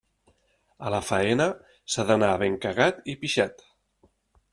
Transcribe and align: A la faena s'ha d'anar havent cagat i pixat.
A 0.85 0.93
la 0.93 1.01
faena 1.09 1.45
s'ha 1.95 2.05
d'anar 2.11 2.31
havent 2.37 2.57
cagat 2.65 3.07
i 3.13 3.15
pixat. 3.25 3.63